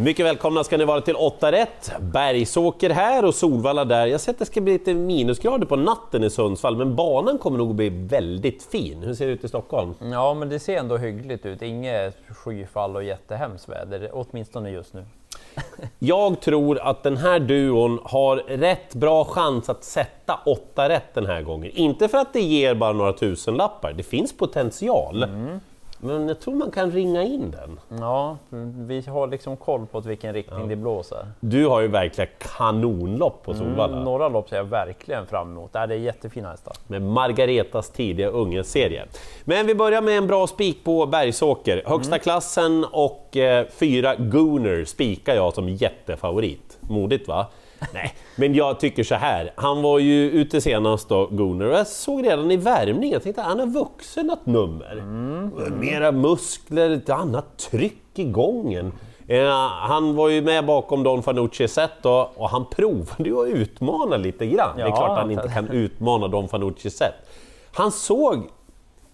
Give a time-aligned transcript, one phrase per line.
[0.00, 1.92] Mycket välkomna ska ni vara till 8 rätt.
[2.00, 4.06] Bergsåker här och Solvalla där.
[4.06, 7.58] Jag ser att det ska bli lite minusgrader på natten i Sundsvall, men banan kommer
[7.58, 9.02] nog bli väldigt fin.
[9.02, 9.94] Hur ser det ut i Stockholm?
[10.12, 11.62] Ja, men det ser ändå hyggligt ut.
[11.62, 15.04] Inget skyfall och jättehemskt väder, åtminstone just nu.
[15.98, 21.26] Jag tror att den här duon har rätt bra chans att sätta 8 rätt den
[21.26, 21.70] här gången.
[21.74, 25.22] Inte för att det ger bara några tusenlappar, det finns potential.
[25.22, 25.60] Mm.
[26.00, 27.80] Men jag tror man kan ringa in den.
[28.00, 28.38] Ja,
[28.76, 30.66] vi har liksom koll på vilken riktning ja.
[30.66, 31.26] det blåser.
[31.40, 33.92] Du har ju verkligen kanonlopp på Solvalla.
[33.92, 35.72] Mm, några lopp ser jag verkligen fram emot.
[35.72, 36.76] Det är jättefina hästar.
[36.86, 39.04] Med Margaretas tidiga ungeserie.
[39.44, 41.82] Men vi börjar med en bra spik på Bergsåker.
[41.86, 42.20] Högsta mm.
[42.20, 46.78] klassen och eh, fyra Gooner spikar jag som jättefavorit.
[46.80, 47.46] Modigt va?
[47.94, 49.52] Nej, men jag tycker så här.
[49.56, 53.42] Han var ju ute senast då, Gunnar, och jag såg redan i värmningen, jag tänkte
[53.42, 54.92] han har vuxen något nummer.
[54.92, 55.50] Mm.
[55.80, 58.92] Mera muskler, ett annat tryck i gången.
[59.26, 63.48] Eh, han var ju med bakom Don Fanucci set då, och han provade ju att
[63.48, 64.78] utmana lite grann.
[64.78, 67.14] Ja, det är klart han inte kan utmana Don Fanucci set.
[67.72, 68.48] Han såg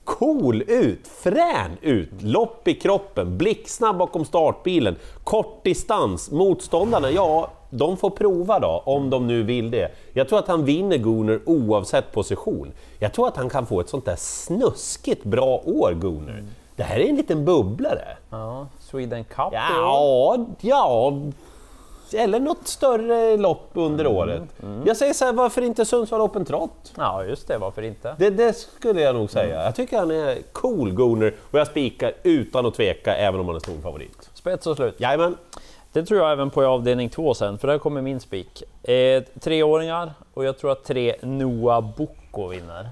[0.04, 7.96] cool ut, frän ut, lopp i kroppen, blixtsnabb bakom startbilen, kort distans, motståndarna, ja, de
[7.96, 9.88] får prova då, om de nu vill det.
[10.12, 12.72] Jag tror att han vinner Gunnar oavsett position.
[12.98, 16.32] Jag tror att han kan få ett sånt där snuskigt bra år, Gunnar.
[16.32, 16.46] Mm.
[16.76, 18.16] Det här är en liten bubblare.
[18.30, 21.12] Ja, Sweden Cup Ja, ja,
[22.12, 24.42] eller något större lopp under mm, året.
[24.62, 24.82] Mm.
[24.86, 26.92] Jag säger så här, varför inte Sundsvall Open Trot?
[26.96, 28.14] Ja, just det, varför inte?
[28.18, 29.54] Det, det skulle jag nog säga.
[29.54, 29.64] Mm.
[29.64, 33.56] Jag tycker han är cool, Gunnar, och jag spikar utan att tveka, även om han
[33.56, 34.30] är stor favorit.
[34.34, 34.94] Spets och slut.
[34.98, 35.36] Jajamän.
[35.94, 38.62] Det tror jag även på i avdelning två sen, för där kommer min spik.
[38.82, 42.88] Eh, treåringar och jag tror att tre Noah Bocco vinner.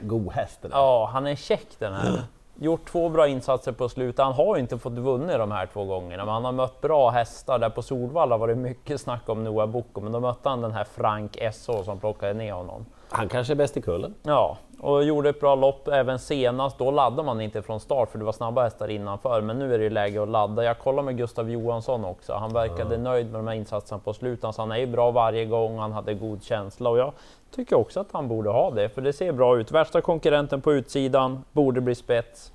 [0.00, 2.22] God häst Ja, han är check den här.
[2.54, 4.24] Gjort två bra insatser på slutet.
[4.24, 7.58] Han har inte fått vunnit de här två gångerna, men han har mött bra hästar.
[7.58, 10.72] Där på Solvalla var det mycket snack om Noah Bocco, men då mötte han den
[10.72, 12.86] här Frank SO som plockade ner honom.
[13.14, 14.14] Han kanske är bäst i kullen.
[14.22, 16.78] Ja, och gjorde ett bra lopp även senast.
[16.78, 19.78] Då laddade man inte från start för det var snabba hästar innanför, men nu är
[19.78, 20.64] det läge att ladda.
[20.64, 22.32] Jag kollade med Gustav Johansson också.
[22.32, 23.02] Han verkade mm.
[23.02, 24.54] nöjd med de här insatserna på slutet.
[24.54, 25.78] Så han är ju bra varje gång.
[25.78, 27.12] Han hade god känsla och jag
[27.54, 29.70] tycker också att han borde ha det, för det ser bra ut.
[29.70, 32.52] Värsta konkurrenten på utsidan borde bli spets.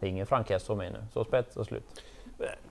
[0.00, 1.84] Det är ingen Frank Esso med nu, så spets och slut.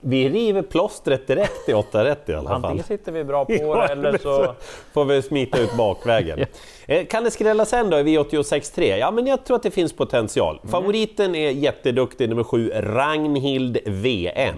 [0.00, 2.64] Vi river plåstret direkt i 8 rätt i alla fall.
[2.64, 4.54] Antingen sitter vi bra på det eller så...
[4.92, 6.46] får vi smita ut bakvägen.
[6.86, 8.96] Eh, kan det skrälla sen då i V86.3?
[8.96, 10.58] Ja, men jag tror att det finns potential.
[10.62, 10.70] Mm.
[10.70, 14.56] Favoriten är jätteduktig, nummer 7, Ragnhild VM.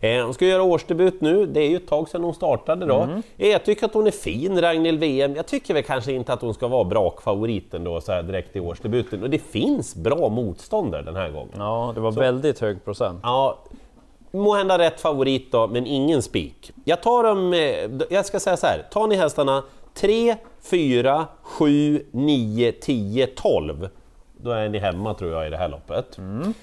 [0.00, 2.96] Eh, hon ska göra årsdebut nu, det är ju ett tag sedan hon startade då.
[2.96, 3.22] Mm.
[3.38, 5.36] Eh, jag tycker att hon är fin, Ragnhild VM.
[5.36, 8.60] Jag tycker väl kanske inte att hon ska vara brakfavoriten då så här direkt i
[8.60, 9.22] årsdebuten.
[9.22, 11.54] Och det finns bra motståndare den här gången.
[11.56, 12.20] Ja, det var så.
[12.20, 13.20] väldigt hög procent.
[13.22, 13.58] Ja,
[14.36, 16.72] måhända rätt favorit då, men ingen spik.
[16.84, 17.54] Jag tar dem,
[18.10, 19.62] jag ska säga så här, tar ni hästarna
[19.94, 23.88] 3, 4, 7, 9, 10, 12.
[24.36, 26.18] Då är ni hemma tror jag i det här loppet.
[26.18, 26.54] Mm.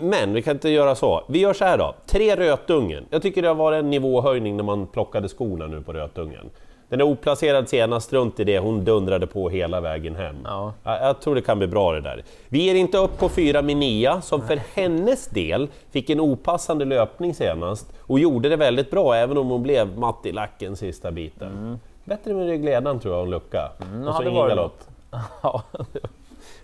[0.00, 1.24] Men vi kan inte göra så.
[1.28, 3.04] Vi gör så här då, tre Rötungen.
[3.10, 6.50] Jag tycker det har varit en nivåhöjning när man plockade skorna nu på Rötungen.
[6.88, 10.36] Den är oplacerad senast, runt i det, hon dundrade på hela vägen hem.
[10.44, 10.72] Ja.
[10.84, 12.24] Jag, tror det kan bli bra det där.
[12.48, 17.34] Vi ger inte upp på fyra Minia, som för hennes del fick en opassande löpning
[17.34, 21.48] senast och gjorde det väldigt bra, även om hon blev matt i lacken sista biten.
[21.48, 21.78] Mm.
[22.04, 23.72] Bättre med ryggledaren tror jag, och lucka.
[23.80, 24.80] Mm, och så ingen galopp.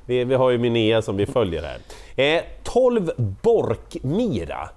[0.07, 1.79] vi, vi har ju Minia som vi följer här.
[2.37, 4.69] Eh, 12 Borkmira.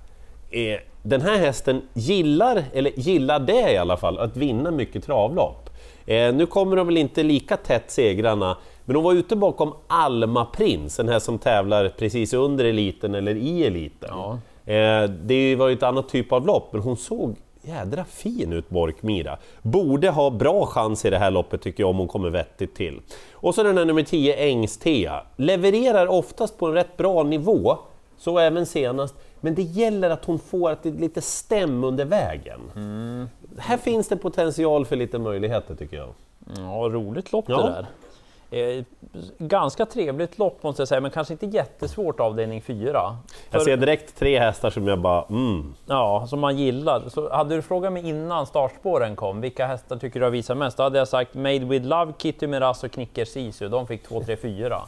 [0.52, 5.70] Eh, den här hästen gillar, eller gillade i alla fall, att vinna mycket travlopp.
[6.06, 10.46] Eh, nu kommer de väl inte lika tätt segrarna, men hon var ute bakom Alma
[10.46, 14.10] Prins, den här som tävlar precis under eliten eller i eliten.
[14.12, 14.40] Ja.
[14.74, 18.70] Eh, det var ju ett annat typ av lopp, men hon såg jädra fin ut
[18.70, 19.38] Borkmira.
[19.62, 23.02] Borde ha bra chans i det här loppet tycker jag om hon kommer vettigt till.
[23.34, 25.22] Och så den här nummer 10 Engstea.
[25.36, 27.78] Levererar oftast på en rätt bra nivå,
[28.18, 29.16] så även senast.
[29.44, 32.62] Men det gäller att hon får lite stäm under vägen.
[32.76, 33.30] Mm.
[33.58, 36.10] Här finns det potential för lite möjligheter tycker jag.
[36.58, 37.58] Ja, roligt lopp ja.
[37.58, 37.88] det där.
[38.78, 38.84] Eh,
[39.38, 43.18] ganska trevligt lopp måste jag säga, men kanske inte jättesvårt avdelning 4.
[43.50, 45.74] Jag ser direkt tre hästar som jag bara mm.
[45.86, 47.10] Ja, som man gillar.
[47.10, 50.78] Så hade du frågat mig innan startspåren kom, vilka hästar tycker du har visat mest?
[50.78, 53.70] Då hade jag sagt Made with Love, Kitty Miraz och Knicker Sisu.
[53.70, 54.82] De fick 2, 3, 4.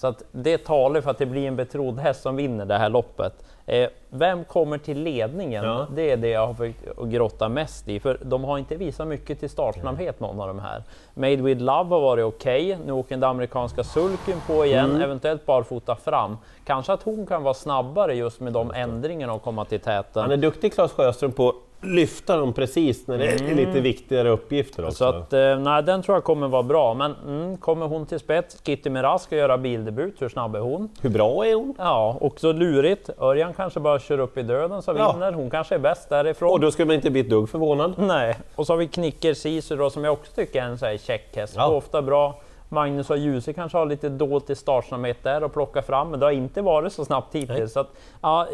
[0.00, 2.88] Så att det talar för att det blir en betrodd häst som vinner det här
[2.88, 3.44] loppet.
[3.66, 5.64] Eh, vem kommer till ledningen?
[5.64, 5.86] Ja.
[5.94, 9.08] Det är det jag har försökt att grotta mest i, för de har inte visat
[9.08, 10.82] mycket till startsnabbhet någon av de här.
[11.14, 12.86] Made with Love har varit okej, okay.
[12.86, 15.02] nu åker den amerikanska sulken på igen, mm.
[15.02, 16.38] eventuellt barfota fram.
[16.64, 20.22] Kanske att hon kan vara snabbare just med de ändringarna och komma till täten.
[20.22, 24.84] Han är duktig Claes Sjöström på lyfta dem precis när det är lite viktigare uppgifter
[24.84, 24.96] också.
[24.96, 26.94] Så att, eh, nej, den tror jag kommer vara bra.
[26.94, 28.60] Men mm, kommer hon till spets?
[28.64, 30.22] Kitty Miraz ska göra bildebut.
[30.22, 30.88] Hur snabb är hon?
[31.00, 31.74] Hur bra är hon?
[31.78, 33.10] Ja, också lurigt.
[33.20, 35.12] Örjan kanske bara kör upp i döden så Ja.
[35.12, 35.32] vinner.
[35.32, 36.50] Hon kanske är bäst därifrån.
[36.50, 37.92] Och då skulle man inte bli ett dugg förvånad.
[37.98, 40.88] Nej, och så har vi Knicker Sisu då som jag också tycker är en sån
[40.88, 41.54] här check häst.
[41.56, 41.66] Ja.
[41.68, 42.34] Ofta bra.
[42.68, 46.26] Magnus och Djuse kanske har lite dolt i startsnabbhet där och plocka fram, men det
[46.26, 47.72] har inte varit så snabbt hittills.
[47.72, 47.90] Så att,
[48.20, 48.48] ja,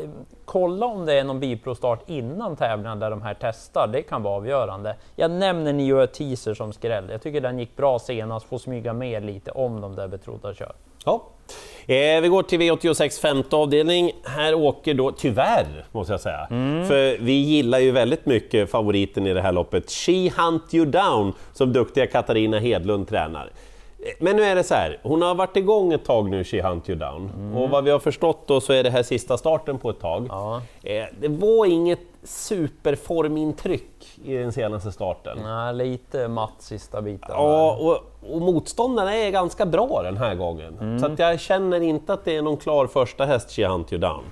[0.44, 4.34] kolla om det är någon biprovstart innan tävlingen där de här testar, det kan vara
[4.34, 4.96] avgörande.
[5.16, 7.08] Jag nämner Nio Teaser som skräll.
[7.10, 10.72] Jag tycker den gick bra senast, får smyga med lite om de där betrodda kör.
[11.04, 11.22] Ja.
[11.86, 14.12] Eh, vi går till V86 femte avdelning.
[14.24, 16.46] Här åker då, tyvärr måste jag säga,
[16.88, 21.32] för vi gillar ju väldigt mycket favoriten i det här loppet, She Hunt You Down,
[21.52, 23.50] som duktiga Katarina Hedlund tränar.
[24.18, 26.88] Men nu är det så här, hon har varit igång ett tag nu, She Hunt
[26.88, 29.90] You Down, och vad vi har förstått då så är det här sista starten på
[29.90, 30.26] ett tag.
[30.28, 30.62] Ja.
[30.82, 35.38] Eh, det var inget superformintryck i den senaste starten.
[35.42, 37.28] Nej, lite matt sista biten.
[37.28, 41.00] Ja, och, och motståndarna är ganska bra den här gången.
[41.00, 44.00] Så att jag känner inte att det är någon klar första häst, She Hunt You
[44.00, 44.24] Down.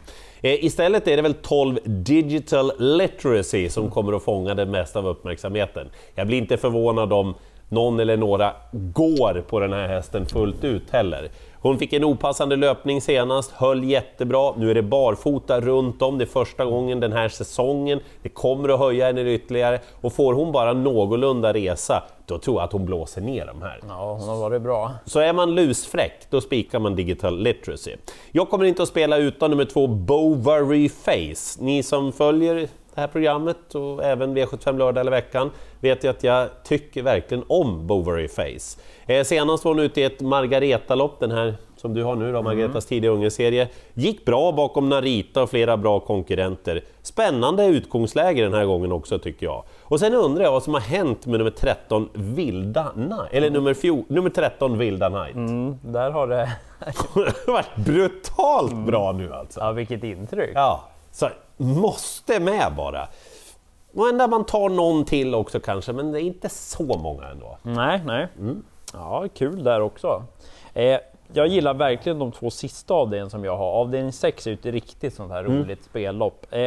[0.43, 5.06] Eh, istället är det väl 12 Digital Literacy som kommer att fånga det mesta av
[5.06, 5.90] uppmärksamheten.
[6.14, 7.34] Jag blir inte förvånad om
[7.70, 11.31] någon eller några går på den här hästen fullt ut heller.
[11.62, 14.55] Hon fick en opassande löpning senast, höll jättebra.
[14.56, 18.00] Nu är det barfota runt om, det är första gången den här säsongen.
[18.22, 22.64] Det kommer att höja henne ytterligare och får hon bara någorlunda resa, då tror jag
[22.64, 23.81] att hon blåser ner de här.
[23.88, 24.93] Ja, hon har varit bra.
[25.05, 27.96] Så är man lusfräck, då spikar man digital literacy.
[28.32, 31.58] Jag kommer inte att spela utan nummer två, Bovary Face.
[31.58, 35.50] Ni som följer det här programmet och även V75 lördag eller veckan
[35.81, 38.81] vet ju att jag tycker verkligen om Bovary Face.
[39.06, 42.42] Eh, senast var hon ute i ett Margareta-lopp, den här som du har nu då,
[42.42, 43.69] Margaretas tidiga ungeserie.
[43.94, 46.84] Gick bra bakom Narita och flera bra konkurrenter.
[47.02, 49.62] Spännande utgångsläge den här gången också tycker jag.
[49.82, 53.75] Och sen undrar jag vad som har hänt med nummer 13 Vilda Night, eller nummer,
[53.75, 55.34] fjol, nummer 13 Vilda Night.
[55.34, 56.52] Mm, där har det...
[57.14, 59.60] det har varit brutalt bra nu alltså.
[59.60, 60.50] Ja, vilket intryck.
[60.54, 61.28] Ja, så
[61.60, 63.08] måste med bara.
[63.92, 67.58] Måhända man tar någon till också kanske, men det är inte så många ändå.
[67.62, 68.26] Nej, nej.
[68.92, 70.24] Ja, kul där också.
[70.74, 70.98] Eh,
[71.32, 73.72] jag gillar verkligen de två sista avdelningarna som jag har.
[73.72, 76.46] Avdelning 6 är ju ett riktigt sånt här roligt spellopp.
[76.50, 76.58] Eh,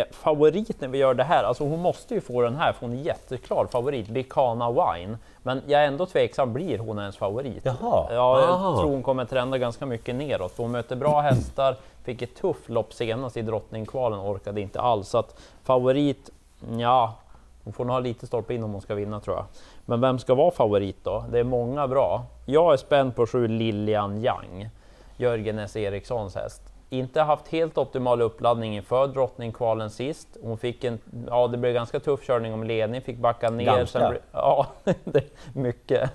[0.79, 3.01] när vi gör det här, alltså hon måste ju få den här, för hon är
[3.01, 5.17] jätteklar favorit, Bicana Wine.
[5.43, 7.61] Men jag är ändå tveksam, blir hon ens favorit?
[7.65, 8.07] Jaha.
[8.09, 8.79] Ja, jag Aha.
[8.79, 10.53] tror hon kommer trenda ganska mycket neråt.
[10.57, 15.07] Hon möter bra hästar, fick ett tufft lopp senast i drottningkvalen, orkade inte alls.
[15.07, 16.29] Så att favorit,
[16.77, 17.15] ja,
[17.63, 19.45] hon får nog ha lite stolpe in om hon ska vinna tror jag.
[19.85, 21.25] Men vem ska vara favorit då?
[21.31, 22.25] Det är många bra.
[22.45, 24.69] Jag är spänd på sju Lilian Yang,
[25.17, 25.75] Jörgen S.
[25.75, 26.72] Erikssons häst.
[26.93, 30.27] Inte haft helt optimal uppladdning inför drottningkvalen sist.
[30.43, 33.65] Hon fick en, ja det blev ganska tuff körning om ledning, fick backa ner.
[33.65, 33.99] Ganska?
[33.99, 34.67] ble- ja,
[35.03, 35.23] det
[35.53, 36.09] mycket.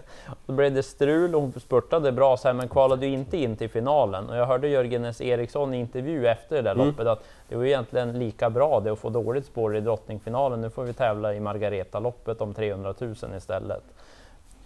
[0.46, 4.28] Då blev det strul, hon spurtade bra sen men kvalade ju inte in till finalen.
[4.30, 5.20] Och jag hörde Jörgen S.
[5.20, 6.86] Eriksson i intervju efter det där Mm.
[6.86, 10.60] loppet att det var egentligen lika bra det att få dåligt spår i drottningfinalen.
[10.60, 13.82] Nu får vi tävla i Margareta-loppet om 300 000 istället.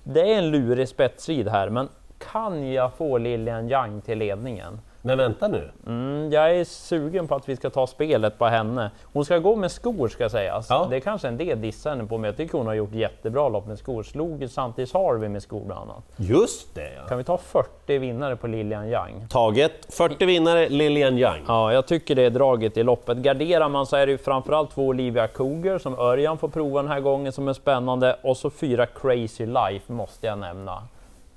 [0.04, 1.88] Det är en lurig spetsrid här, men
[2.32, 4.80] kan jag få Lilian Yang till ledningen?
[5.04, 8.90] Men vänta nu, Mm, jag är sugen på att vi ska ta spelet på henne.
[9.12, 10.66] Hon ska gå med skor ska sägas.
[10.70, 10.86] Ja.
[10.90, 13.48] Det är kanske en del dissar henne på, men jag tycker hon har gjort jättebra
[13.48, 14.02] lopp med skor.
[14.02, 16.04] Slog Santis Harvey med skor bland annat.
[16.16, 17.08] just det ja.
[17.08, 19.28] Kan vi ta 40 vinnare på Lilian Yang?
[19.28, 21.42] Taget, 40 vinnare, Lilian Yang.
[21.46, 23.18] Ja, jag tycker det är draget i loppet.
[23.18, 26.90] Garderar man så är det ju framförallt två Olivia Cougar som Örjan får prova den
[26.90, 30.82] här gången som är spännande och så fyra Crazy Life måste jag nämna.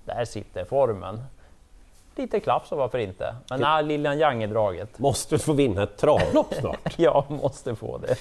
[0.05, 1.24] Där sitter formen.
[2.15, 3.35] Lite klapp så varför inte?
[3.50, 5.00] Men nej, Lilian Yang är draget.
[5.00, 6.93] Måste få vinna ett travlopp snart.
[7.00, 8.15] Jag måste få det.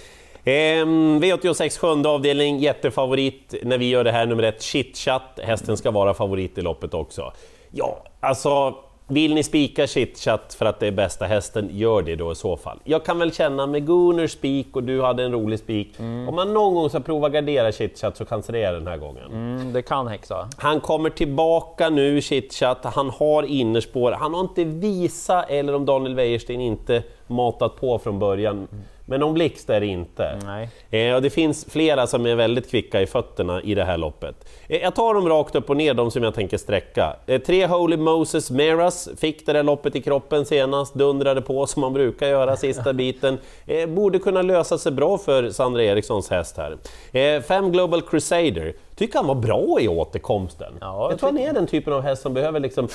[0.44, 5.40] Ehm, V86 sjunde avdelning, jättefavorit när vi gör det här, nummer ett, Chitchat.
[5.42, 7.32] Hästen ska vara favorit i loppet också.
[7.70, 8.74] Ja, alltså
[9.06, 12.56] vill ni spika Chitchat för att det är bästa hästen, gör det då i så
[12.56, 12.78] fall.
[12.84, 15.94] Jag kan väl känna med Gunnar spik och du hade en rolig spik.
[15.98, 19.24] Om man någon gång ska prova gardera Chitchat så kanske det är den här gången.
[19.32, 20.48] Mm, det kan häxa.
[20.56, 22.78] Han kommer tillbaka nu, Chitchat.
[22.82, 24.12] Han har innerspår.
[24.12, 28.68] Han har inte visat, eller om Daniel Wäjersten inte matat på från början.
[29.06, 30.38] Men om Blixt är det inte.
[30.44, 30.68] Nej.
[30.90, 34.48] Eh, och det finns flera som är väldigt kvicka i fötterna i det här loppet.
[34.68, 37.16] Eh, jag tar dem rakt upp och ner, de som jag tänker sträcka.
[37.26, 41.80] Eh, tre Holy Moses Meras fick det där loppet i kroppen senast, dundrade på som
[41.80, 43.38] man brukar göra sista biten.
[43.66, 46.76] Eh, borde kunna lösa sig bra för Sandra Erikssons häst här.
[47.12, 50.72] Eh, fem Global Crusader, tycker han var bra i återkomsten.
[50.80, 52.88] Ja, jag tror han är den typen av häst som behöver liksom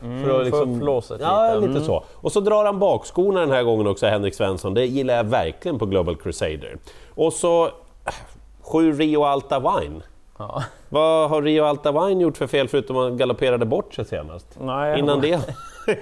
[0.00, 1.58] för att liksom- flåset Ja, lite.
[1.66, 1.84] lite Mm.
[1.84, 2.04] så.
[2.14, 4.74] Och så drar han bakskorna den här gången också, Henrik Svensson.
[4.74, 6.76] Det gillar jag verkligen på Global Crusader.
[7.14, 7.70] Och så äh,
[8.62, 10.00] sju Rio Alta Wine.
[10.38, 10.62] Ja.
[10.88, 14.46] Vad har Rio Alta Wine gjort för fel förutom att galopperade bort sig senast?
[14.60, 15.40] Nej, Innan det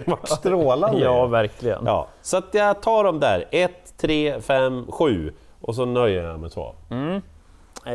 [0.07, 1.01] var strålande.
[1.01, 1.83] Ja, verkligen.
[1.87, 3.45] Ja, så att jag tar dem där.
[3.51, 6.75] 1, 3, 5, 7 och så nöjer jag mig med två.
[7.87, 7.95] Eh,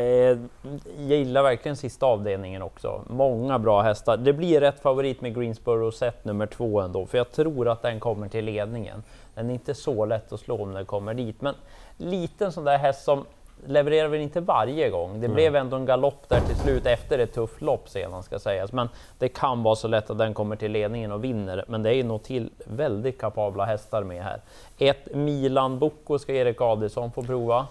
[1.08, 3.02] jag gillar verkligen sista avdelningen också.
[3.06, 4.16] Många bra hästar.
[4.16, 8.00] Det blir rätt favorit med Greensboro set nummer två ändå, för jag tror att den
[8.00, 9.02] kommer till ledningen.
[9.34, 11.54] Den är inte så lätt att slå om den kommer dit, men
[11.96, 13.24] liten sån där häst som
[13.66, 15.20] levererar väl inte varje gång.
[15.20, 18.72] Det blev ändå en galopp där till slut efter ett tufft lopp sedan ska sägas,
[18.72, 18.88] men
[19.18, 21.64] det kan vara så lätt att den kommer till ledningen och vinner.
[21.68, 24.40] Men det är ju nog till väldigt kapabla hästar med här.
[24.78, 27.66] Ett Milan Bocco ska Erik Adielsson få prova.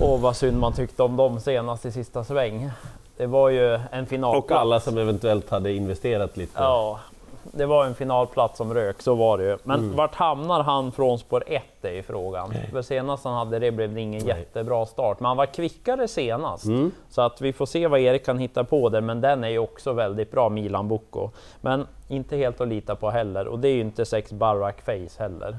[0.00, 2.70] Och vad synd man tyckte om dem senast i sista sväng.
[3.16, 4.50] Det var ju en finalplats.
[4.50, 6.52] Och alla som eventuellt hade investerat lite.
[6.62, 6.98] Ja,
[7.42, 9.58] det var en finalplats som rök, så var det ju.
[9.64, 9.96] Men Mm.
[9.96, 12.54] vart hamnar han från spår 1 är ju frågan.
[12.72, 16.64] För senast han hade det blev det ingen jättebra start, men han var kvickare senast.
[16.64, 16.90] Mm.
[17.10, 19.58] Så att vi får se vad Erik kan hitta på där, men den är ju
[19.58, 21.30] också väldigt bra, Milan Bocco.
[21.60, 25.22] Men inte helt att lita på heller, och det är ju inte sex Barak Face
[25.22, 25.58] heller.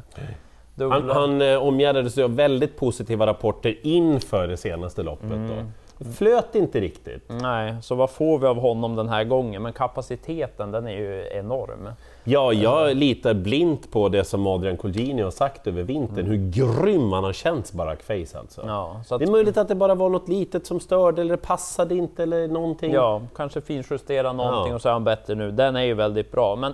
[0.79, 5.31] Han, han eh, omgärdades ju av väldigt positiva rapporter inför det senaste loppet.
[5.31, 5.47] Mm.
[5.47, 5.55] Då.
[6.17, 7.23] Flöt inte riktigt.
[7.41, 9.61] Nej, så vad får vi av honom den här gången?
[9.63, 11.89] Men kapaciteten, den är ju enorm.
[12.23, 17.11] Ja, jag litar blint på det som Adrian Colgjini har sagt över vintern, hur grym
[17.11, 18.61] han har känts Barack Face alltså.
[18.61, 18.73] Mm.
[18.73, 21.95] Ja, att, Det är möjligt att det bara var något litet som störde eller passade
[21.95, 22.93] inte eller någonting.
[22.93, 24.75] ja kanske finjustera någonting Ja.
[24.75, 25.51] och så är han bättre nu.
[25.51, 26.73] Den är ju väldigt bra, men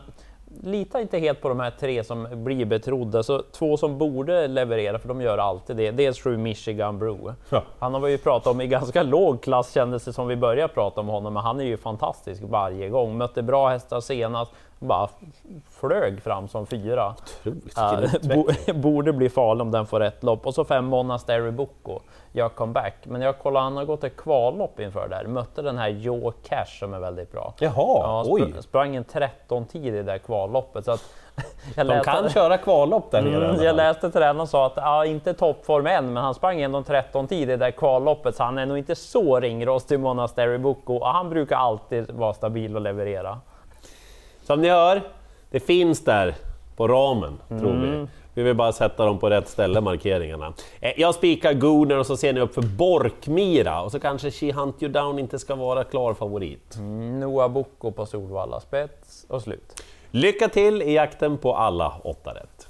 [0.64, 3.24] lita inte helt på de här tre som blir betrodda.
[3.24, 5.92] Så två som borde leverera, för de gör alltid det.
[5.92, 7.34] Dels sju Michigan Brew.
[7.50, 7.64] Ja.
[7.80, 10.74] Han har vi ju pratat om i ganska låg klass kändes det som vi började
[10.74, 13.18] prata om honom, men han är ju fantastisk varje gång.
[13.18, 14.52] Mötte bra hästar senast,
[14.86, 15.10] bara
[15.80, 17.16] flög fram som fyra.
[17.46, 20.46] Otroligt, bo- borde bli farlig om den får rätt lopp.
[20.48, 22.00] Och så fem Monastery Bocco,
[22.32, 22.96] jag comeback.
[23.04, 25.26] Men jag kollar, han har gått ett kvallopp inför där.
[25.28, 27.54] Mötte den här Joe Cash som är väldigt bra.
[27.60, 28.42] Jaha, Ja, oj!
[28.42, 30.86] spr- sprang en 13 tid i det där kvalloppet.
[30.86, 31.02] Så att
[31.76, 35.06] jag, De läste, kan köra kvallopp där nere mm, jag läste tränaren sa att ja,
[35.06, 38.44] inte toppform än, men han sprang ändå en 13 tid i det där kvalloppet, så
[38.44, 40.96] han är nog inte så ringrostig Monastery Bocco.
[40.96, 43.40] Och han brukar alltid vara stabil och leverera.
[44.46, 45.02] Som ni hör,
[45.52, 46.36] det finns där
[46.76, 47.82] på ramen, tror Mm.
[48.02, 48.08] vi.
[48.34, 50.54] Vi vill bara sätta dem på rätt ställe, markeringarna.
[50.80, 54.52] Eh, Jag spikar Gooner och så ser ni upp för Borkmira och så kanske She
[54.54, 56.76] Hunt You Down inte ska vara klar favorit.
[56.76, 59.84] Mm, Noah Bocco på Solvalla spets och slut.
[60.12, 62.68] Lycka till i jakten på alla åtta rätt!